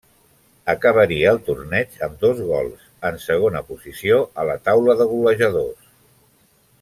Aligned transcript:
Acabaria 0.73 1.27
el 1.33 1.37
torneig 1.49 1.99
amb 2.07 2.15
dos 2.25 2.41
gols, 2.49 2.87
en 3.11 3.21
segona 3.27 3.63
posició 3.69 4.17
a 4.45 4.51
la 4.53 4.59
taula 4.71 4.97
de 5.03 5.07
golejadors. 5.13 5.93